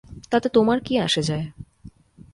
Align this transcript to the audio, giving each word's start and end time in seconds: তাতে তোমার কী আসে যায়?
তাতে 0.31 0.47
তোমার 0.49 0.77
কী 0.79 0.93
আসে 0.97 1.21
যায়? 1.23 1.45